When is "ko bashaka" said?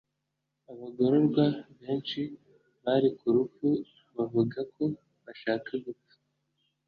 4.73-5.71